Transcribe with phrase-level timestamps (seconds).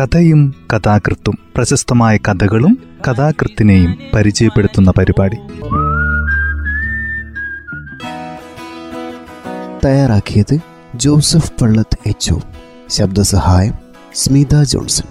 [0.00, 5.36] കഥയും കഥാകൃത്തും പ്രശസ്തമായ കഥകളും കഥാകൃത്തിനെയും പരിചയപ്പെടുത്തുന്ന പരിപാടി.
[9.84, 10.58] തയ്യാറാക്കിയത്
[10.94, 12.34] ജോസഫ് പള്ളത്ത് എച്ച്
[12.88, 13.74] ശബ്ദസഹായം
[14.14, 15.04] സ്മിത ജോൺസൺ.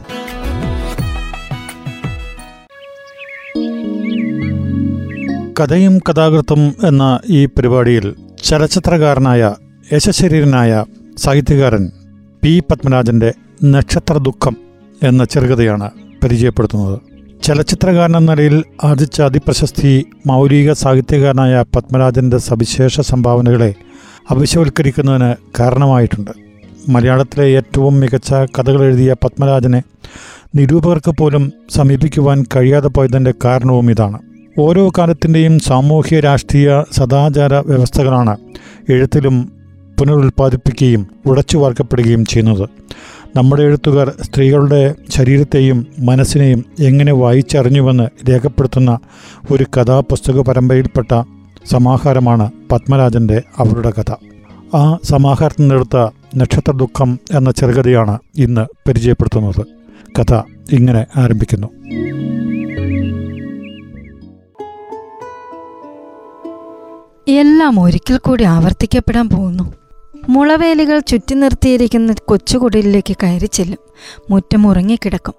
[5.59, 9.53] കഥയും കഥാകൃത്തും എന്ന ഈ പരിപാടിയിൽ ചലച്ചിത്രകാരനായ
[9.93, 10.85] യശശരീരനായ
[11.17, 11.91] സാഹിത്യകാരൻ
[12.43, 13.33] പി പത്മരാജന്റെ
[13.65, 14.62] നക്ഷത്ര ദുഃഖം
[15.03, 15.89] എന്ന ചെറുകഥയാണ്
[16.23, 16.99] പരിചയപ്പെടുത്തുന്നത്.
[17.43, 23.73] ചലച്ചിത്രകാരൻ എന്ന നിലയിൽ ആർജിച്ച അതിപ്രശസ്തി മൗലിക സാഹിത്യകാരനായ പത്മരാജന്റെ സവിശേഷ സംഭാവനകളെ
[24.29, 26.31] അവിശവൽക്കരിക്കുന്നതിന് കാരണമായിട്ടുണ്ട്.
[26.89, 29.83] മലയാളത്തിലെ ഏറ്റവും മികച്ച കഥകൾ എഴുതിയ പത്മരാജനെ
[30.55, 34.19] നിരൂപകർക്ക് പോലും സമീപിക്കുവാൻ കഴിയാതെ പോയതിന്റെ കാരണവും ഇതാണ്.
[34.59, 38.37] ഓരോ കാലത്തിന്റെയും സാമൂഹ്യ രാഷ്ട്രീയ സദാചാര വ്യവസ്ഥകളാണ്
[38.89, 39.52] എഴുത്തിലും
[39.99, 42.69] പുനരുൽപ്പാദിപ്പിക്കുകയും ഉടച്ചു വാർക്കപ്പെടുകയും ചെയ്യുന്നത്.
[43.35, 48.99] നമ്മുടെ എഴുത്തുകാർ സ്ത്രീകളുടെ ശരീരത്തെയും മനസ്സിനെയും എങ്ങനെ വായിച്ചറിഞ്ഞുവെന്ന് രേഖപ്പെടുത്തുന്ന
[49.51, 51.23] ഒരു കഥാപുസ്തക പരമ്പരയിൽപ്പെട്ട
[51.71, 54.11] സമാഹാരമാണ് പത്മരാജന്റെ അവരുടെ കഥ.
[54.75, 59.65] ആ സമാഹാരത്തിൽ നിന്നെടുത്ത നക്ഷത്ര ദുഃഖം എന്ന ചെറുകഥയാണ് ഇന്ന് പരിചയപ്പെടുത്തുന്നത്.
[60.19, 60.33] കഥ
[60.71, 61.67] ഇങ്ങനെ ആരംഭിക്കുന്നു.
[67.27, 69.82] എല്ലാം ഒരിക്കൽ കൂടി ആവർത്തിക്കപ്പെടാൻ പോകുന്നു.
[70.29, 73.77] മുളവേലികൾ ചുറ്റി നിർത്തിയിരിക്കുന്ന കൊച്ചുകുടിലേക്ക് കയറി ചെല്ലും.
[74.29, 75.33] മുറ്റം ഉറങ്ങിക്കിടക്കും.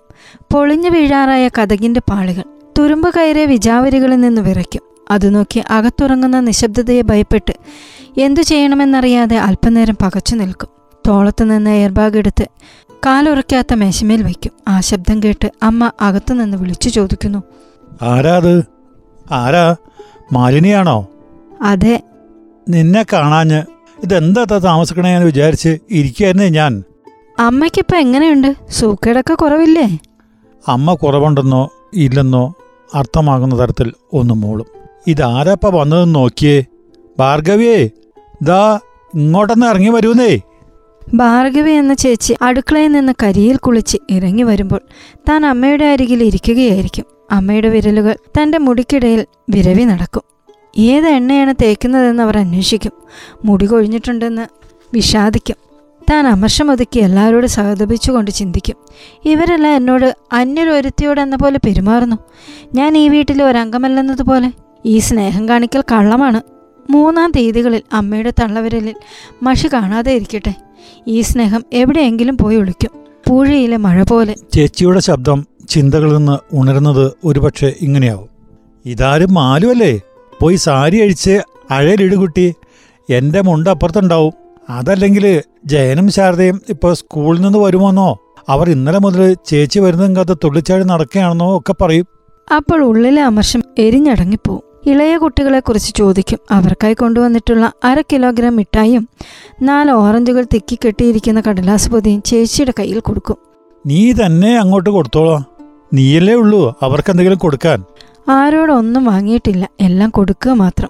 [0.53, 2.43] പൊളിഞ്ഞു വീഴാറായ കഥകിന്റെ പാളികൾ
[2.79, 4.83] തുരുമ്പ് കയറിയ വിജാവരികളിൽ നിന്ന് വിറയ്ക്കും.
[5.11, 7.53] അത് നോക്കി അകത്തുറങ്ങുന്ന നിശബ്ദതയെ ഭയപ്പെട്ട്
[8.21, 10.69] എന്തു ചെയ്യണമെന്നറിയാതെ അല്പനേരം പകച്ചു നിൽക്കും.
[11.07, 12.49] തോളത്ത് നിന്ന് എയർബാഗ് എടുത്ത്
[13.07, 14.53] കാലുറക്കാത്ത മേശമേൽ വയ്ക്കും.
[14.69, 17.43] ആ ശബ്ദം കേട്ട് അമ്മ അകത്തുനിന്ന് വിളിച്ചു ചോദിക്കുന്നു.
[18.03, 18.65] ആരാ അത്?
[19.33, 19.77] ആരാ?
[20.33, 21.09] മാലിനിയാണോ?
[21.63, 22.03] അതെ.
[22.69, 23.63] നിന്നെ കാണാഞ്ഞ്
[24.05, 26.83] ഇതെന്താ താമസിക്കണേ ഞാൻ വിചാരിച്ച് ഇരിക്കായിരുന്നേ ഞാൻ.
[27.39, 28.55] അമ്മയ്ക്കിപ്പോ എങ്ങനെയുണ്ട്?
[28.71, 29.99] സൂക്കേടൊക്കെ കുറവില്ലേ?
[30.69, 32.55] അമ്മ കുറവുണ്ടെന്നോ ഇല്ലെന്നോ
[32.95, 34.67] അർത്ഥമാകുന്ന തരത്തിൽ ഒന്ന് മൂളും.
[35.07, 36.65] ഇതാരപ്പ വന്നതെന്ന് നോക്കിയേ.
[37.19, 37.91] ഭാർഗവിയേ
[38.43, 38.81] ദാ
[39.15, 40.41] ഇങ്ങോട്ടൊന്ന് ഇറങ്ങി വരൂന്നേ.
[41.15, 44.81] ഭാർഗവി എന്ന ചേച്ചി അടുക്കളയിൽ നിന്ന് കരിയിൽ കുളിച്ച് ഇറങ്ങി വരുമ്പോൾ
[45.29, 47.05] താൻ അമ്മയുടെ അരികിൽ ഇരിക്കുകയായിരിക്കും.
[47.31, 50.34] അമ്മയുടെ വിരലുകൾ തന്റെ മുടിക്കിടയിൽ വിരവി നടക്കും.
[50.79, 52.93] ഏത് എണ്ണയാണ് തേക്കുന്നതെന്ന് അവർ അന്വേഷിക്കും.
[53.45, 54.47] മുടി കൊഴിഞ്ഞിട്ടുണ്ടെന്ന്
[54.95, 55.57] വിഷാദിക്കും.
[56.11, 58.77] താൻ അമർഷമൊതുക്കി എല്ലാവരോടും സഹതപിച്ചുകൊണ്ട് ചിന്തിക്കും.
[59.25, 62.17] ഇവരെല്ലാം എന്നോട് അന്യൊരൊരുത്തിയോടെന്ന പോലെ പെരുമാറുന്നു.
[62.75, 64.53] ഞാൻ ഈ വീട്ടിലെ ഒരംഗമല്ലെന്നതുപോലെ
[64.87, 66.41] ഈ സ്നേഹം കാണിക്കൽ കള്ളമാണ്.
[66.91, 68.95] മൂന്നാം തീയതികളിൽ അമ്മയുടെ തള്ളവിരലിൽ
[69.43, 70.55] മഷി കാണാതെ ഇരിക്കട്ടെ.
[71.09, 72.91] ഈ സ്നേഹം എവിടെയെങ്കിലും പോയി ഒളിക്കും.
[73.29, 74.35] പൂഴയിലെ മഴ പോലെ.
[74.53, 78.29] ചേച്ചിയുടെ ശബ്ദം ചിന്തകളിൽ നിന്ന് ഉണരുന്നത് ഒരുപക്ഷെ ഇങ്ങനെയാവും.
[78.87, 80.01] ഇതാരും മാലുവല്ലേ
[80.41, 81.41] പോയി സാരി അഴിച്ച്
[81.71, 82.55] അഴലിടുകുട്ടി
[83.11, 84.33] എന്റെ മുണ്ട് അപ്പുറത്തുണ്ടാവും.
[84.71, 88.19] അതല്ലെങ്കിൽ ജയനും ശാരദയും ഇപ്പോൾ സ്കൂളിൽ നിന്ന് വരുമോന്നോ?
[88.49, 92.07] അവർ ഇന്നലെ മുതൽ ചേച്ചി വരുന്നതും അത് തുള്ളിച്ചാടി നടക്കുകയാണെന്നോ ഒക്കെ പറയും.
[92.57, 96.39] അപ്പോൾ ഉള്ളിലെ അമർഷം എരിഞ്ഞടങ്ങിപ്പോവും ഇളയ കുട്ടികളെക്കുറിച്ച് ചോദിക്കും.
[96.51, 99.09] അവർക്കായി കൊണ്ടുവന്നിട്ടുള്ള അര കിലോഗ്രാം മിഠായിയും
[99.63, 103.37] നാല് ഓറഞ്ചുകൾ തിക്കി കെട്ടിയിരിക്കുന്ന കടലാസ് പൊതിയും ചേച്ചിയുടെ കയ്യിൽ കൊടുക്കും.
[103.87, 105.45] നീ തന്നെ അങ്ങോട്ട് കൊടുത്തോളാം.
[105.93, 107.85] നീയല്ലേ ഉള്ളൂ അവർക്കെന്തെങ്കിലും കൊടുക്കാൻ.
[108.29, 109.69] ആരോടൊന്നും വാങ്ങിയിട്ടില്ല.
[109.81, 110.89] എല്ലാം കൊടുക്കുക മാത്രം.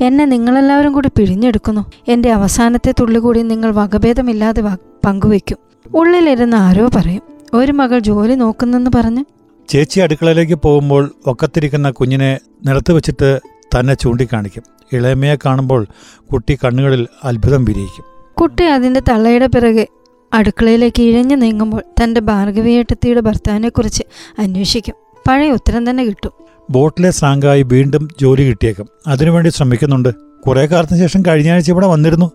[0.00, 1.86] എന്നെ നിങ്ങളെല്ലാവരും കൂടി പിഴിഞ്ഞെടുക്കുന്നു.
[2.08, 4.62] എന്റെ അവസാനത്തെ തുള്ളി കൂടി നിങ്ങൾ വകഭേദമില്ലാതെ
[5.04, 5.58] പങ്കുവെക്കും
[5.94, 7.22] ഉള്ളിലിരുന്ന് ആരോ പറയും.
[7.54, 9.24] ഒരു മകൾ ജോലി നോക്കുന്നെന്ന് പറഞ്ഞ്.
[9.68, 13.40] ചേച്ചി അടുക്കളയിലേക്ക് പോകുമ്പോൾ ഒക്കത്തിരിക്കുന്ന കുഞ്ഞിനെ നിലത്ത് വെച്ചിട്ട്
[13.78, 14.62] തന്നെ ചൂണ്ടിക്കാണിക്കും.
[14.92, 15.86] ഇളയമയെ കാണുമ്പോൾ
[16.32, 18.04] കുട്ടി കണ്ണുകളിൽ അത്ഭുതം വിരിയിക്കും.
[18.40, 19.86] കുട്ടി അതിന്റെ തള്ളയുടെ പിറകെ
[20.32, 24.02] അടുക്കളയിലേക്ക് ഇഴഞ്ഞു നീങ്ങുമ്പോൾ തന്റെ ഭാർഗവിയേട്ടത്തിയുടെ ഭർത്താവിനെക്കുറിച്ച്
[24.38, 24.94] അന്വേഷിക്കും.
[25.28, 26.49] പഴയ ഉത്തരം തന്നെ കിട്ടും.
[26.70, 28.88] ബോട്ടിലെ സ്രാങ്കായി വീണ്ടും ജോലി കിട്ടിയേക്കും.
[29.06, 30.14] അതിനുവേണ്ടി ശ്രമിക്കുന്നുണ്ട്.
[30.46, 32.30] കുറേ കാലത്തിന് ശേഷം കഴിഞ്ഞ ആഴ്ച ഇവിടെ വന്നിരുന്നു.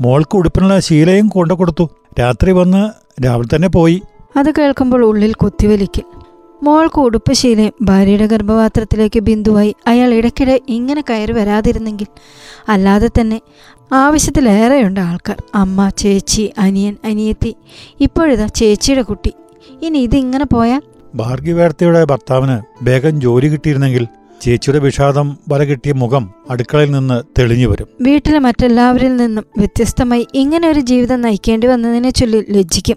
[0.00, 1.90] മോൾക്ക് ഉടുപ്പിനുള്ള ശീലയും കൊണ്ടു കൊടുത്തു.
[2.20, 2.90] രാത്രി വന്ന്
[3.24, 4.02] രാവിലെ തന്നെ പോയി.
[4.36, 6.02] അത് കേൾക്കുമ്പോൾ ഉള്ളിൽ കുത്തിവലിക്ക്
[6.62, 12.06] മോൾക്ക് ഉടുപ്പ് ശീലയും ഭാര്യയുടെ ഗർഭപാത്രത്തിലേക്ക് ബിന്ദുവായി അയാൾ ഇടയ്ക്കിടെ ഇങ്ങനെ കയറി വരാതിരുന്നെങ്കിൽ
[12.68, 13.40] അല്ലാതെ തന്നെ
[13.92, 15.42] ആവശ്യത്തിലേറെയുണ്ട് ആൾക്കാർ.
[15.54, 17.56] അമ്മ ചേച്ചി അനിയൻ അനിയത്തി
[18.00, 19.32] ഇപ്പോഴിതാ ചേച്ചിയുടെ കുട്ടി.
[19.82, 20.82] ഇനി ഇതിങ്ങനെ പോയാൽ
[21.14, 24.06] ഭാർഗ്യവേർത്തയുടെ ഭർത്താവിന് വേഗം ജോലി കിട്ടിയിരുന്നെങ്കിൽ
[24.40, 27.88] ചേച്ചിയുടെ വിഷാദം വല കിട്ടിയ മുഖം അടുക്കളയിൽ നിന്ന് തെളിഞ്ഞു വരും.
[28.00, 32.96] വീട്ടിലെ മറ്റെല്ലാവരിൽ നിന്നും വ്യത്യസ്തമായി ഇങ്ങനെ ഒരു ജീവിതം നയിക്കേണ്ടി വന്നതിനെ ചൊല്ലി ലജ്ജിക്കും.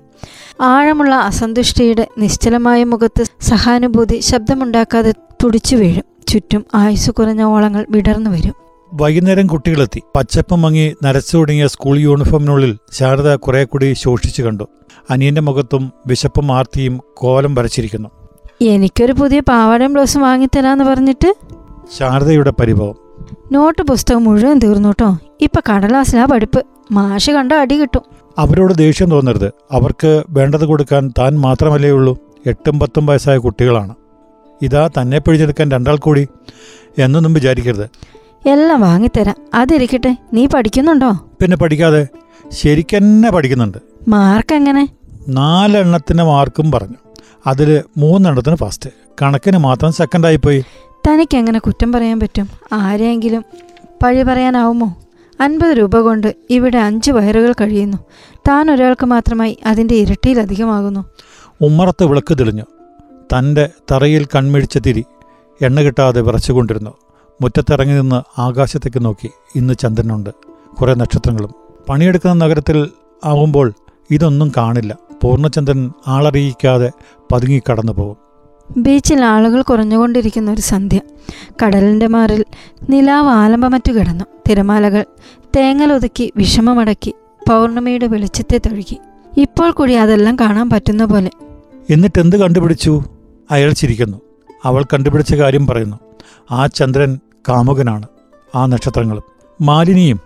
[0.62, 5.12] ആഴമുള്ള അസന്തുഷ്ടിയുടെ നിശ്ചലമായ മുഖത്ത് സഹാനുഭൂതി ശബ്ദമുണ്ടാക്കാതെ
[5.44, 6.04] തുടിച്ചു വീഴും.
[6.28, 8.54] ചുറ്റും ആയുസ് കുറഞ്ഞ ഓളങ്ങൾ വിടർന്നു വരും.
[8.94, 10.02] വൈകുന്നേരം കുട്ടികളെത്തി.
[10.16, 14.68] പച്ചപ്പം മങ്ങി നരച്ചു തുടങ്ങിയ സ്കൂൾ യൂണിഫോമിനുള്ളിൽ ശാരദ കുറെ കൂടി ശോഷിച്ചു കണ്ടു.
[15.09, 18.09] അനിയന്റെ മുഖത്തും വിശപ്പും ആർത്തിയും കോലം വരച്ചിരിക്കുന്നു.
[18.62, 21.36] എനിക്കൊരു പുതിയ പാവാടയും ബ്ലൗസും വാങ്ങിത്തരാന്ന് പറഞ്ഞിട്ട്?
[21.98, 22.95] ശാരദയുടെ പരിഭവം.
[23.51, 26.65] നോട്ട് പുസ്തകം മുഴുവൻ തീർന്നു കേട്ടോ ഇപ്പൊ കടലാസിലാ പഠിപ്പ്.
[26.92, 28.01] മാഷ് കണ്ട അടി കിട്ടും.
[28.38, 29.51] അവരോട് ദേഷ്യം തോന്നരുത്.
[29.71, 32.18] അവർക്ക് വേണ്ടത് കൊടുക്കാൻ താൻ മാത്രമല്ലേ ഉള്ളൂ.
[32.45, 33.95] എട്ടും പത്തും വയസ്സായ കുട്ടികളാണ്.
[34.62, 36.27] ഇതാ തന്നെ പിഴിഞ്ഞെടുക്കാൻ രണ്ടാൾ കൂടി
[36.98, 37.89] എന്നൊന്നും വിചാരിക്കരുത്.
[38.50, 39.36] എല്ലാം വാങ്ങിത്തരാം.
[39.53, 40.18] അതിരിക്കട്ടെ.
[40.33, 41.12] നീ പഠിക്കുന്നുണ്ടോ?
[41.42, 42.07] പിന്നെ പഠിക്കാതെ
[42.51, 43.77] ശരിക്കെന്നെ പഠിക്കുന്നുണ്ട്.
[44.07, 44.89] മാർക്ക് എങ്ങനെ
[45.27, 46.95] നാലെണ്ണത്തിന് മാർക്കും പറഞ്ഞു.
[47.47, 48.89] അതിൽ മൂന്നെണ്ണത്തിന് ഫസ്റ്റ്
[49.21, 50.65] കണക്കിന് മാത്രം സെക്കൻഡായിപ്പോയി
[51.07, 52.50] തനിക്ക് എങ്ങനെ കുറ്റം പറയാൻ പറ്റും?
[52.74, 53.45] ആരെങ്കിലും
[54.03, 54.95] പഴി പറയാനാവുമോ?
[55.41, 57.97] അൻപത് രൂപ കൊണ്ട് ഇവിടെ അഞ്ച് വയറുകൾ കഴിയുന്നു.
[58.50, 61.06] താൻ ഒരാൾക്ക് മാത്രമായി അതിന്റെ ഇരട്ടിയിലധികമാകുന്നു
[61.62, 62.63] ഉമ്മറത്ത് വിളക്ക് തെളിഞ്ഞു.
[63.38, 65.06] തന്റെ തറയിൽ കൺമിഴിച്ച തിരി
[65.62, 66.91] എണ്ണ കിട്ടാതെ വിറച്ചുകൊണ്ടിരുന്നു.
[67.41, 69.29] മുറ്റത്തിറങ്ങി നിന്ന് ആകാശത്തേക്ക് നോക്കി.
[69.56, 70.29] ഇന്ന് ചന്ദ്രനുണ്ട്.
[70.81, 71.53] കുറേ നക്ഷത്രങ്ങളും.
[71.89, 72.89] പണിയെടുക്കുന്ന നഗരത്തിൽ
[73.25, 73.74] ആകുമ്പോൾ
[74.12, 74.97] ഇതൊന്നും കാണില്ല.
[75.24, 76.92] പൂർണചന്ദ്രൻ ആളറിയിക്കാതെ
[77.31, 78.18] പതുങ്ങി കടന്നു പോകും.
[78.78, 81.00] ബീച്ചിൽ ആളുകൾ കുറഞ്ഞുകൊണ്ടിരിക്കുന്ന ഒരു സന്ധ്യ.
[81.66, 82.46] കടലിന്റെ മാറിൽ
[82.90, 84.25] നിലാവ് ആലമ്പമറ്റു കിടന്നു.
[84.50, 85.06] തിരമാലകൾ
[85.58, 87.16] തേങ്ങലൊതുക്കി വിഷമമടക്കി
[87.50, 89.00] പൗർണമിയുടെ വെളിച്ചത്തെ തഴുകി.
[89.38, 91.31] ഇപ്പോൾ കൂടി അതെല്ലാം കാണാൻ പറ്റുന്ന പോലെ.
[91.90, 93.04] എന്നിട്ട് എന്ത് കണ്ടുപിടിച്ചു?
[93.52, 94.22] അയാൾ ചിരിക്കുന്നു.
[94.63, 96.00] അവൾ കണ്ടുപിടിച്ച കാര്യം പറയുന്നു.
[96.52, 98.08] ആ ചന്ദ്രൻ കാമുകനാണ്.
[98.56, 99.24] ആ നക്ഷത്രങ്ങളും.
[99.62, 100.20] മാലിനിയും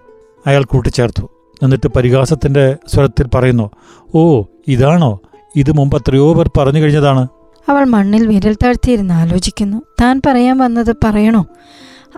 [0.48, 1.30] അയാൾ കൂട്ടിച്ചേർത്തു.
[1.64, 3.70] എന്നിട്ട് പരിഹാസത്തിന്റെ സ്വരത്തിൽ പറയുന്നു
[4.16, 5.20] ഓ ഇതാണോ?
[5.56, 7.28] ഇത് മുമ്പ് എത്രയോ പേർ പറഞ്ഞു കഴിഞ്ഞതാണ്.
[7.70, 9.82] അവൾ മണ്ണിൽ വിരൽ താഴ്ത്തിയിരുന്ന് ആലോചിക്കുന്നു.
[10.02, 11.46] താൻ പറയാൻ വന്നത് പറയണോ?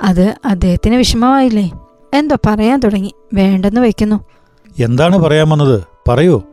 [0.04, 1.72] അത് അദ്ദേഹത്തിന് വിഷമമായില്ലേ?
[2.14, 3.14] എന്തോ പറയാൻ തുടങ്ങി.
[3.34, 4.26] വേണ്ടെന്ന് വയ്ക്കുന്നു.
[4.80, 5.84] എന്താണ് പറയാൻ വന്നത്?
[6.08, 6.44] പറയൂ.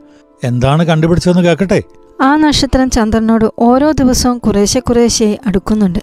[0.44, 1.82] എന്താണ് കണ്ടുപിടിച്ചതെന്ന് കേക്കട്ടെ
[2.20, 5.98] ആ നക്ഷത്രം ചന്ദ്രനോട് ഓരോ ദിവസവും കുറേശ്ശെ കുറേശ്ശെ അടുക്കുന്നുണ്ട്.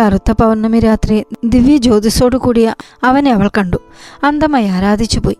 [0.00, 3.76] കറുത്ത പൗർണമി രാത്രി ദിവ്യ ജ്യോതിസോടു കൂടിയ അവനെ അവൾ കണ്ടു.
[4.24, 5.36] അന്തമായി ആരാധിച്ചു പോയി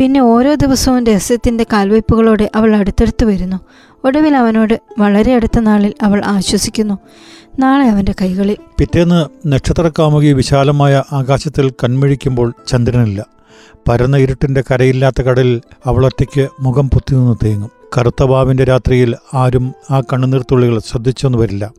[0.00, 3.56] പിന്നെ ഓരോ ദിവസവും രഹസ്യത്തിന്റെ കാൽവയ്പ്പുകളോടെ അവൾ അടുത്തടുത്ത് വരുന്നു.
[4.04, 6.98] ഒടുവിൽ അവനോട് വളരെ അടുത്ത നാളിൽ അവൾ ആശ്വസിക്കുന്നു.
[7.58, 8.56] നാളെ അവന്റെ കൈകളിൽ.
[8.78, 13.26] പിറ്റേന്ന് നക്ഷത്രകാമുകി വിശാലമായ ആകാശത്തിൽ കൺമിഴിക്കുമ്പോൾ ചന്ദ്രനില്ല.
[13.88, 17.70] പരന്ന ഇരുട്ടിന്റെ കരയില്ലാത്ത കടലിൽ അവളൊറ്റയ്ക്ക് മുഖം പൊത്തിനിന്ന് തേങ്ങും.
[17.98, 21.70] കറുത്ത വാവിന്റെ രാത്രിയിൽ ആരും ആ കണ്ണുനീർത്തുള്ളികൾ ശ്രദ്ധിച്ചൊന്നു വരില്ല.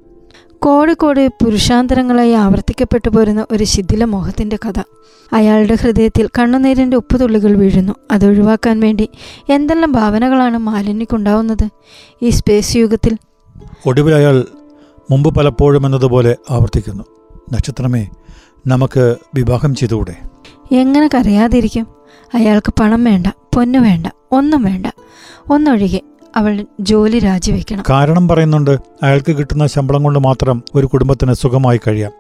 [0.64, 4.80] കോടി കോടി പുരുഷാന്തരങ്ങളായി ആവർത്തിക്കപ്പെട്ടു പോരുന്ന ഒരു ശിഥില മോഹത്തിന്റെ കഥ.
[5.34, 7.94] അയാളുടെ ഹൃദയത്തിൽ കണ്ണുനീരിന്റെ ഉപ്പുതുള്ളികൾ വീഴുന്നു.
[8.12, 9.10] അത് ഒഴിവാക്കാൻ വേണ്ടി
[9.50, 11.70] എന്തെല്ലാം ഭാവനകളാണ് മാലിന്യക്കുണ്ടാവുന്നത്?
[12.22, 13.18] ഈ സ്പേസ് യുഗത്തിൽ
[13.86, 14.46] ഒടുവിൽ അയാൾ
[15.12, 17.04] മുമ്പ് പലപ്പോഴും എന്നതുപോലെ ആവർത്തിക്കുന്നു.
[17.54, 18.10] നക്ഷത്രമേ
[18.68, 20.16] നമുക്ക് വിവാഹം ചെയ്തുകൂടെ?
[20.72, 21.88] എങ്ങനെ കരയാതിരിക്കും?
[22.34, 24.88] അയാൾക്ക് പണം വേണ്ട പൊന്നു വേണ്ട ഒന്നും വേണ്ട.
[25.50, 26.02] ഒന്നൊഴികെ
[26.36, 27.84] അവൾ ജോലി രാജിവെക്കണം.
[27.90, 32.12] കാരണം പറയുന്നുണ്ട് അയാൾക്ക് കിട്ടുന്ന ശമ്പളം കൊണ്ട് മാത്രം ഒരു കുടുംബത്തിന് സുഖമായി കഴിയാം.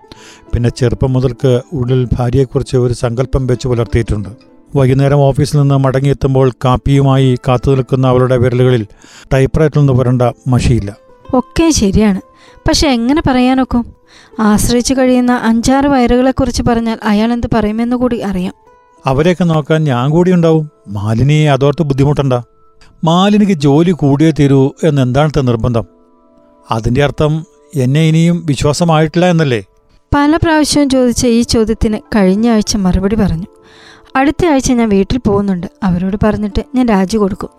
[0.53, 4.29] പിന്നെ ചെറുപ്പം മുതൽക്ക് ഉള്ളിൽ ഭാര്യയെക്കുറിച്ച് ഒരു സങ്കല്പം വെച്ച് പുലർത്തിയിട്ടുണ്ട്.
[4.75, 8.87] വൈകുന്നേരം ഓഫീസിൽ നിന്ന് മടങ്ങിയെത്തുമ്പോൾ കാപ്പിയുമായി കാത്തു നിൽക്കുന്ന അവളുടെ വിരലുകളിൽ
[9.33, 10.95] ടൈപ്പ്റൈറ്ററിൽ നിന്ന് പുരണ്ട മഷിയില്ല.
[11.33, 12.21] ഒക്കെ ശരിയാണ്.
[12.67, 13.85] പക്ഷെ എങ്ങനെ പറയാനൊക്കും?
[14.39, 18.53] ആശ്രയിച്ചു കഴിയുന്ന അഞ്ചാറ് വയറുകളെക്കുറിച്ച് പറഞ്ഞാൽ അയാൾ എന്ത് പറയുമെന്ന് കൂടി അറിയാം.
[19.05, 20.69] അവരെയൊക്കെ നോക്കാൻ ഞാൻ കൂടി ഉണ്ടാവും.
[20.87, 22.33] മാലിനിയെ അതോർത്ത് ബുദ്ധിമുട്ടണ്ട.
[23.03, 25.83] മാലിനിക്ക് ജോലി കൂടിയേ തീരൂ എന്നെന്താണത്തെ നിർബന്ധം?
[26.71, 27.45] അതിന്റെ അർത്ഥം
[27.75, 29.63] എന്നെ ഇനിയും വിശ്വാസമായിട്ടില്ല എന്നല്ലേ?
[30.15, 33.45] പല പ്രാവശ്യവും ചോദിച്ച ഈ ചോദ്യത്തിന് കഴിഞ്ഞ ആഴ്ച മറുപടി പറഞ്ഞു.
[34.15, 35.67] അടുത്ത ആഴ്ച ഞാൻ വീട്ടിൽ പോകുന്നുണ്ട്.
[35.83, 37.49] അവരോട് പറഞ്ഞിട്ട് ഞാൻ രാജി കൊടുക്കും.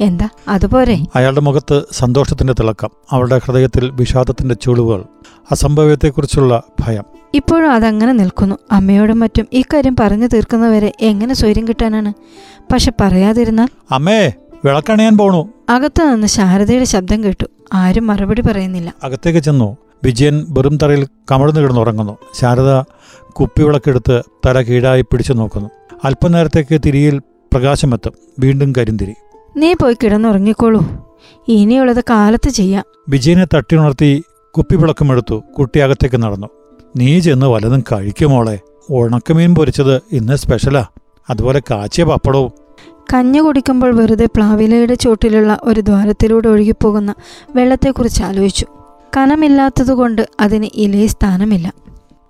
[0.00, 0.28] എന്താ?
[0.48, 5.04] അതുപോലെ അയാളുടെ മുഖത്ത് സന്തോഷത്തിന്റെ തിളക്കം അവളുടെ ഹൃദയത്തിൽ വിഷാദത്തിന്റെ ചുളിവുകൾ
[5.50, 7.04] അസംഭവ്യത്തെക്കുറിച്ചുള്ള ഭയം.
[7.34, 8.56] ഇപ്പോഴും അതങ്ങനെ നിൽക്കുന്നു.
[8.72, 12.12] അമ്മയോടും മറ്റും ഇക്കാര്യം പറഞ്ഞു തീർക്കുന്നവരെ എങ്ങനെ സ്വൈര്യം കിട്ടാനാണ്?
[12.72, 13.68] പക്ഷെ പറയാതിരുന്നാൽ?
[13.90, 14.32] അമ്മേ
[14.64, 15.48] വിളക്കണയാൻ പോണോ.
[15.68, 17.46] അകത്തു നിന്ന് ശാരദയുടെ ശബ്ദം കേട്ടു.
[17.74, 18.94] ആരും മറുപടി പറയുന്നില്ല.
[19.02, 19.76] അകത്തേക്ക് ചെന്നു.
[20.04, 22.18] വിജയൻ വെറും തറയിൽ കമഴ്ന്നു കിടന്നുറങ്ങുന്നു.
[22.40, 25.70] ശാരദ കുപ്പി കുപ്പിവിളക്കെടുത്ത് തല കീഴായി പിടിച്ചു നോക്കുന്നു.
[26.04, 27.18] അല്പനേരത്തേക്ക് തിരിയിൽ
[27.52, 28.12] പ്രകാശമെത്തും.
[28.38, 29.14] വീണ്ടും കരിന്തിരി.
[29.56, 31.12] നീ പോയി കിടന്നുറങ്ങിക്കോളൂ.
[31.48, 32.84] ഇനിയുള്ളത് കാലത്ത് ചെയ്യാം.
[33.08, 36.46] വിജയനെ തട്ടിയുണർത്തി കുപ്പിവിളക്കുമെടുത്തു കുട്ടി അകത്തേക്ക് നടന്നു.
[36.96, 38.58] നീ ചെന്ന് വലതും കഴിക്കുമോളെ
[38.90, 40.86] ഉണക്കമീൻ പൊരിച്ചത് ഇന്ന് സ്പെഷ്യലാ
[41.30, 42.61] അതുപോലെ കാച്ചിയ പപ്പടവും.
[43.12, 47.14] കഞ്ഞി കുടിക്കുമ്പോൾ വെറുതെ പ്ലാവിലയുടെ ചോട്ടിലുള്ള ഒരു ദ്വാരത്തിലൂടെ ഒഴുകിപ്പോകുന്ന
[47.56, 48.66] വെള്ളത്തെക്കുറിച്ച് ആലോചിച്ചു.
[49.16, 51.74] കനമില്ലാത്തതുകൊണ്ട് അതിന് ഇലയെ സ്ഥാനമില്ല.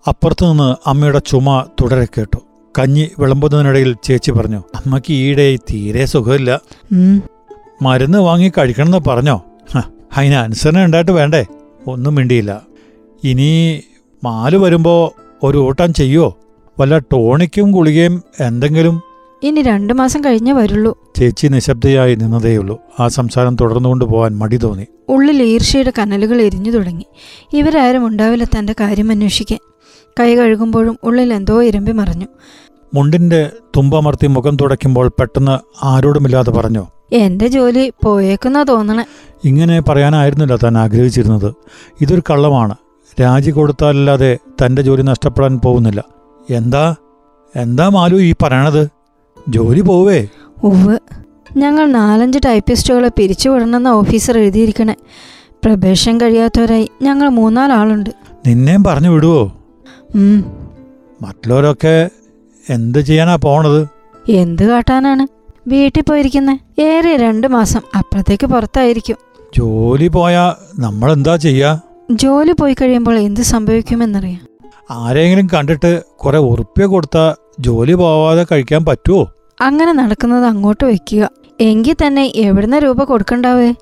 [0.09, 2.39] അപ്പുറത്തു നിന്ന് അമ്മയുടെ ചുമ തുടരെ കേട്ടു.
[2.79, 6.61] കഞ്ഞി വിളമ്പുന്നതിനിടയിൽ ചേച്ചി പറഞ്ഞു അമ്മയ്ക്ക് ഈയിടെ തീരെ സുഖമില്ല.
[7.83, 9.43] മരുന്ന് വാങ്ങി കഴിക്കണമെന്ന് പറഞ്ഞോ?
[10.17, 11.45] അതിന് അനുസരണ ഉണ്ടായിട്ട് വേണ്ടേ?
[11.87, 12.62] ഒന്നും മിണ്ടിയില്ല.
[13.25, 13.83] ഇനി
[14.25, 16.39] മാൽ വരുമ്പോ ഒരു ഓട്ടം ചെയ്യോ
[16.81, 19.12] വല്ല ടോണിക്കും ഗുളികയും എന്തെങ്കിലും
[19.42, 20.99] ഇനി രണ്ടു മാസം കഴിഞ്ഞേ വരുള്ളൂ.
[21.16, 22.80] ചേച്ചി നിശബ്ദയായി നിന്നതേയുള്ളൂ.
[23.00, 24.87] ആ സംസാരം തുടർന്നുകൊണ്ട് പോവാൻ മടി തോന്നി.
[25.08, 27.06] ഉള്ളിൽ ഈർഷ്യയുടെ കനലുകൾ എരിഞ്ഞു തുടങ്ങി.
[27.52, 29.58] ഇവരാരും ഉണ്ടാവില്ല തന്റെ കാര്യം അന്വേഷിക്കാൻ.
[30.20, 32.26] കൈ കഴുകുമ്പോഴും ഉള്ളിൽ എന്തോ ഇരമ്പി മറഞ്ഞു.
[32.94, 39.04] മുണ്ടിന്റെ തുമ്പമർത്തി മുഖം തുടയ്ക്കുമ്പോൾ പെട്ടെന്ന് ആരോടുമില്ലാതെ പറഞ്ഞു എന്റെ ജോലി പോയേക്കുന്നാ തോന്നണേ.
[39.44, 41.54] ഇങ്ങനെ പറയാനായിരുന്നില്ല താൻ ആഗ്രഹിച്ചിരുന്നത്.
[42.00, 42.75] ഇതൊരു കള്ളമാണ്.
[43.20, 46.04] രാജി കൊടുത്താലല്ലാതെ തന്റെ ജോലി നഷ്ടപ്പെടാൻ പോകുന്നില്ല.
[46.50, 46.94] എന്താ?
[47.56, 49.01] എന്താ മാലു ഈ പറയണത്?
[49.49, 50.26] ജോലി പോവേ.
[50.62, 50.99] ഉവ്
[51.56, 54.94] ഞങ്ങൾ നാലഞ്ച് ടൈപ്പിസ്റ്റുകളെ പിരിച്ചുവിടണമെന്ന ഓഫീസർ എഴുതിയിരിക്കണേ.
[55.64, 58.11] പ്രവേശം കഴിയാത്തവരായി ഞങ്ങൾ മൂന്നാലാളുണ്ട്.
[58.46, 59.52] നിന്നെയും പറഞ്ഞു വിടുവോ?
[61.22, 62.11] മറ്റുള്ളവരൊക്കെ
[62.70, 63.88] എന്ത് ചെയ്യാനാ പോണത്?
[64.28, 65.26] എന്ത് കാട്ടാനാണ്?
[65.66, 66.58] വീട്ടിൽ പോയിരിക്കുന്നേ.
[66.78, 69.16] ഏറെ രണ്ട് മാസം അപ്പുറത്തേക്ക് പുറത്തായിരിക്കും.
[69.58, 71.80] ജോലി പോയാ നമ്മൾ എന്താ ചെയ്യാ?
[72.11, 74.40] ജോലി പോയി കഴിയുമ്പോൾ എന്ത് സംഭവിക്കുമെന്നറിയാം.
[74.90, 81.30] ആരെങ്കിലും കണ്ടിട്ട് കുറെ ഉറുപ്പ്യ കൊടുത്താ ജോലി പോവാതെ കഴിക്കാൻ പറ്റുമോ അങ്ങനെ നടക്കുന്നത് അങ്ങോട്ട് വെക്കുക.
[81.61, 83.75] എങ്കിൽ തന്നെ എവിടുന്ന രൂപ കൊടുക്കണ്ടാവേ?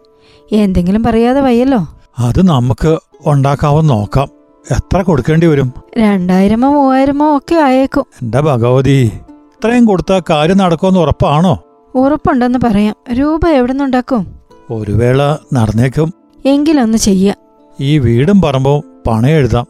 [0.52, 1.88] എന്തെങ്കിലും പറയാതെ വയ്യല്ലോ.
[2.18, 4.28] അത് നമുക്ക് ഉണ്ടാക്കാവുന്ന നോക്കാം.
[4.70, 5.72] എത്ര കൊടുക്കേണ്ടി വരും?
[5.98, 8.04] രണ്ടായിരമോ മൂവായിരമോ ഒക്കെ ആയേക്കും.
[8.22, 9.12] എന്റെ ഭഗവതി?
[9.26, 11.64] ഇത്രയും കൊടുത്താൽ കാര്യം നടക്കുമെന്ന് ഉറപ്പാണോ?
[11.94, 12.96] ഉറപ്പുണ്ടെന്ന് പറയാം.
[13.12, 14.26] രൂപ എവിടുന്നുണ്ടാക്കും
[14.70, 16.14] ഒരു വേള നടന്നേക്കും.
[16.44, 17.36] എങ്കിലൊന്ന് ചെയ്യാം.
[17.80, 19.66] ഈ വീടും പറമ്പും പണയെഴുതാം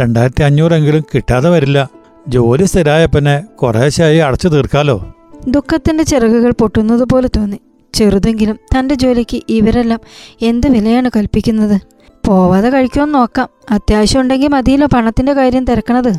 [0.00, 1.88] രണ്ടായിരത്തി അഞ്ഞൂറെങ്കിലും കിട്ടാതെ വരില്ല.
[2.28, 5.14] ജോലി സ്ഥിരമായ പിന്നെ കുറേശ്ശായി അടച്ചു തീർക്കാലോ?
[5.48, 7.60] ദുഃഖത്തിന്റെ ചിറകുകൾ പൊട്ടുന്നത് പോലെ തോന്നി.
[7.94, 10.00] ചെറുതെങ്കിലും തന്റെ ജോലിക്ക് ഇവരെല്ലാം
[10.42, 11.80] എന്ത് വിലയാണ് കൽപ്പിക്കുന്നത്?
[12.26, 13.48] പോവാതെ കഴിക്കുമെന്ന് നോക്കാം.
[13.70, 16.12] അത്യാവശ്യം ഉണ്ടെങ്കിൽ മതിയല്ലോ പണത്തിന്റെ കാര്യം തിരക്കണത്.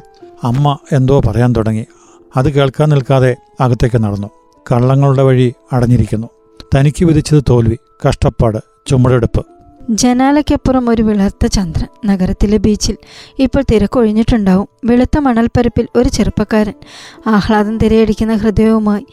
[0.44, 1.86] അമ്മ എന്തോ പറയാൻ തുടങ്ങി.
[2.38, 4.28] അത് കേൾക്കാൻ നിൽക്കാതെ അകത്തേക്ക് നടന്നു.
[4.72, 6.28] കള്ളങ്ങളുടെ വഴി അടഞ്ഞിരിക്കുന്നു.
[6.76, 8.58] തനിക്ക് വിധിച്ചത് തോൽവി കഷ്ടപ്പാട്
[8.88, 9.46] ചുമടെടുപ്പ്.
[9.90, 12.98] ജനാലയ്ക്കപ്പുറം ഒരു വിളർത്ത ചന്ദ്രൻ നഗരത്തിലെ ബീച്ചിൽ
[13.40, 14.68] ഇപ്പോൾ തിരക്കൊഴിഞ്ഞിട്ടുണ്ടാവും.
[14.86, 16.74] വെളുത്ത മണൽപ്പരപ്പിൽ ഒരു ചെറുപ്പക്കാരൻ
[17.28, 19.06] ആഹ്ലാദം തിരയടിക്കുന്ന ഹൃദയവുമായി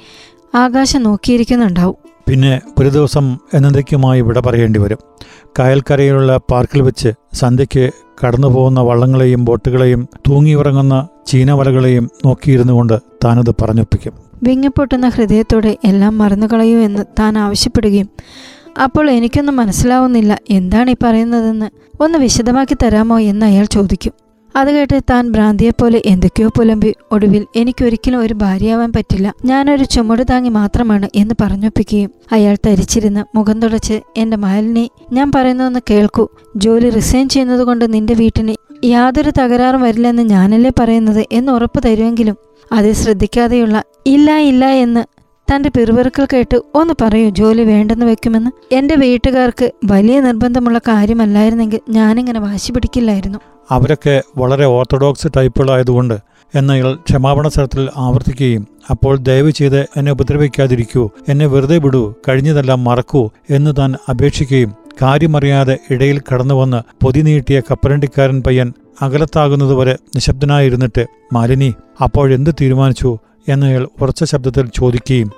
[0.54, 1.96] ആകാശം നോക്കിയിരിക്കുന്നുണ്ടാവും.
[2.28, 4.98] പിന്നെ ഒരു ദിവസം എന്നതയ്ക്കുമായി വിട പറയേണ്ടി വരും.
[5.58, 7.90] കായൽക്കരയിലുള്ള പാർക്കിൽ വെച്ച് സന്ധ്യയ്ക്ക്
[8.26, 14.12] കടന്നു പോകുന്ന വള്ളങ്ങളെയും ബോട്ടുകളെയും തൂങ്ങിയുറങ്ങുന്ന ചീനവലകളെയും നോക്കിയിരുന്നു കൊണ്ട് താനത് പറഞ്ഞൊപ്പിക്കും.
[14.42, 18.08] വിങ്ങിപ്പൊട്ടുന്ന ഹൃദയത്തോടെ എല്ലാം മറന്നുകളയൂ എന്ന് താൻ ആവശ്യപ്പെടുകയും
[18.80, 21.70] അപ്പോൾ എനിക്കൊന്നും മനസ്സിലാവുന്നില്ല എന്താണ് ഈ പറയുന്നതെന്ന്.
[22.02, 24.12] ഒന്ന് വിശദമാക്കി തരാമോ എന്ന് അയാൾ ചോദിക്കും.
[24.56, 26.94] അത് കേട്ട് താൻ ഭ്രാന്തിയെപ്പോലെ എന്തൊക്കെയോ പുലമ്പി.
[27.12, 29.34] ഒടുവിൽ എനിക്കൊരിക്കലും ഒരു ഭാര്യയാവാൻ പറ്റില്ല.
[29.44, 36.28] ഞാനൊരു ചുമട് താങ്ങി മാത്രമാണ് എന്ന് പറഞ്ഞൊപ്പിക്കുകയും അയാൾ തരിച്ചിരുന്ന് മുഖം തുടച്ച് എന്റെ മാലിനി ഞാൻ പറയുന്നതെന്ന് കേൾക്കൂ.
[36.56, 42.36] ജോലി റിസൈൻ ചെയ്യുന്നത് കൊണ്ട് നിന്റെ വീട്ടിന് യാതൊരു തകരാറും വരില്ലെന്ന് ഞാനല്ലേ പറയുന്നത് എന്ന് ഉറപ്പ് തരുമെങ്കിലും
[42.72, 45.21] അത് ശ്രദ്ധിക്കാതെയുള്ള ഇല്ല ഇല്ല എന്ന്
[45.52, 48.74] തന്റെ പിറുപിറുക്കൽ കേട്ട് ഒന്ന് പറയൂ ജോലി വേണ്ടെന്ന് വെക്കുമെന്ന്?
[48.74, 53.38] എന്റെ വീട്ടുകാർക്ക് വലിയ നിർബന്ധമുള്ള കാര്യമല്ലായിരുന്നെങ്കിൽ ഞാനിങ്ങനെ വാശി പിടിക്കില്ലായിരുന്നു.
[53.70, 56.18] അവരൊക്കെ വളരെ ഓർത്തഡോക്സ് ടൈപ്പുകളായതുകൊണ്ട്
[56.54, 63.70] എന്നയാൾ ക്ഷമാപണ സ്ഥലത്തിൽ ആവർത്തിക്കുകയും അപ്പോൾ ദയവ് ചെയ്ത് എന്നെ ഉപദ്രവിക്കാതിരിക്കൂ എന്നെ വെറുതെ വിടൂ കഴിഞ്ഞതെല്ലാം മറക്കൂ എന്ന്
[63.78, 73.18] താൻ അപേക്ഷിക്കുകയും കാര്യമറിയാതെ ഇടയിൽ കടന്നുവന്ന് പൊതി നീട്ടിയ കപ്പലണ്ടിക്കാരൻ പയ്യൻ അകലത്താകുന്നതുവരെ നിശബ്ദനായിരുന്നിട്ട് മാലിനി അപ്പോഴെന്ത് തീരുമാനിച്ചു?
[73.48, 75.30] എന്നയാൾ ഉറച്ച ശബ്ദത്തിൽ ചോദിക്കുകയും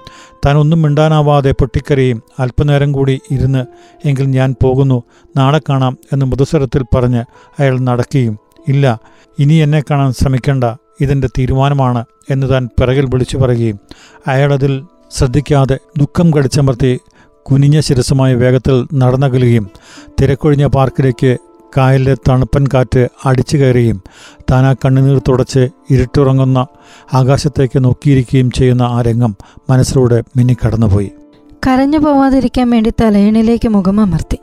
[0.46, 3.64] താൻ ഒന്നും മിണ്ടാനാവാതെ പൊട്ടിക്കരയും അല്പനേരം കൂടി ഇരുന്ന്
[4.06, 5.02] എങ്കിൽ ഞാൻ പോകുന്നു
[5.36, 7.24] നാളെ കാണാം എന്ന് മൃദുസ്വരത്തിൽ പറഞ്ഞ്
[7.60, 8.98] അയാൾ നടക്കുകയും ഇല്ല
[9.38, 10.64] ഇനി എന്നെ കാണാൻ ശ്രമിക്കേണ്ട
[11.00, 13.78] ഇതിന്റെ തീരുമാനമാണ് എന്ന് താൻ പിറകിൽ വിളിച്ചു പറയുകയും
[14.26, 14.82] അയാളതിൽ
[15.16, 16.98] ശ്രദ്ധിക്കാതെ ദുഃഖം കടിച്ചമർത്തി
[17.46, 19.70] കുനിഞ്ഞ ശിരസുമായ വേഗത്തിൽ നടന്നകലുകയും
[20.20, 21.36] തിരക്കൊഴിഞ്ഞ പാർക്കിലേക്ക്
[21.76, 24.02] കായലിലെ തണുപ്പൻ കാറ്റ് അടിച്ചു കയറുകയും
[24.50, 26.66] താൻ ആ കണ്ണുനീർ തുടച്ച് ഇരുട്ടുറങ്ങുന്ന
[27.14, 29.36] ആകാശത്തേക്ക് നോക്കിയിരിക്കുകയും ചെയ്യുന്ന ആ രംഗം
[29.70, 31.10] മനസ്സിലൂടെ മിന്നിക്കടന്നുപോയി.
[31.66, 32.92] കരഞ്ഞു പോവാതിരിക്കാൻ വേണ്ടി
[33.68, 34.38] മുഖം അമർത്തി.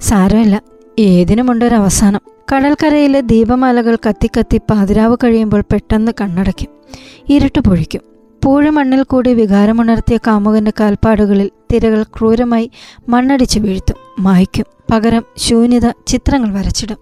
[0.00, 0.62] സാരമില്ല
[0.98, 2.20] ഏതിനുമുണ്ടൊരവസാനം
[2.54, 6.68] കടൽക്കരയിലെ ദീപമാലകൾ കത്തിക്കത്തി പാതിരാവ് കഴിയുമ്പോൾ പെട്ടെന്ന് കണ്ണടയ്ക്കും.
[7.28, 8.00] ഇരുട്ട് പൊഴിക്കും.
[8.44, 12.70] പൂഴുമണ്ണിൽ കൂടി വികാരമുണർത്തിയ കാമുകന്റെ കാൽപ്പാടുകളിൽ തിരകൾ ക്രൂരമായി
[13.08, 14.64] മണ്ണടിച്ചു വീഴ്ത്തും മായ്ക്കും.
[14.90, 16.96] പകരം ശൂന്യത ചിത്രങ്ങൾ വരച്ചിടും.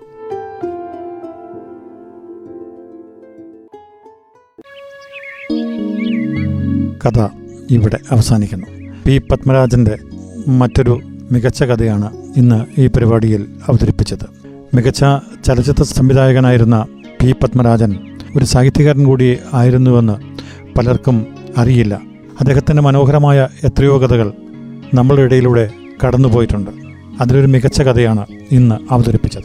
[7.07, 7.29] കഥ
[7.71, 8.67] ഇവിടെ അവസാനിക്കുന്നു.
[9.07, 9.99] പി പത്മരാജന്റെ
[10.47, 11.01] മറ്റൊരു
[11.33, 14.27] മികച്ച കഥയാണ് ഇന്ന് ഈ പരിപാടിയിൽ അവതരിപ്പിച്ചത്.
[14.75, 15.05] മികച്ച
[15.45, 16.87] ചലച്ചിത്ര സംവിധായകനായിരുന്ന
[17.23, 20.39] പി പത്മരാജൻ ഒരു സാഹിത്യകാരൻ കൂടി ആയിരുന്നുവെന്ന്
[20.79, 21.27] പലർക്കും
[21.57, 21.95] അറിയില്ല.
[22.41, 24.33] അദ്ദേഹത്തിന്റെ മനോഹരമായ എത്രയോ കഥകൾ
[24.95, 25.71] നമ്മളുടെ ഇടയിലൂടെ
[26.07, 26.88] കടന്നുപോയിട്ടുണ്ട്.
[27.21, 29.43] അതിലൊരു മികച്ച കഥയാണ് ഇന്ന് അവതരിപ്പിച്ചത്.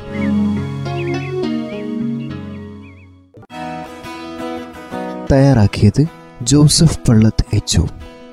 [5.32, 6.06] തയ്യാറാക്കിയത്
[6.42, 7.82] ജോസഫ് പള്ളത്ത് എച്ച്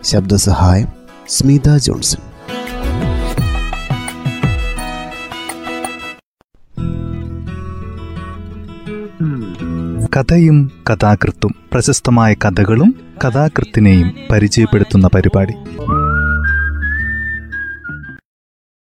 [0.04, 0.88] ശബ്ദസഹായം
[1.28, 2.18] സ്മിത ജോൺസൺ.
[10.16, 12.94] കഥയും കഥാകൃത്തും പ്രശസ്തമായ കഥകളും
[13.25, 15.52] കഥാകൃത്തിനെയും പരിചയപ്പെടുത്തുന്ന പരിപാടി.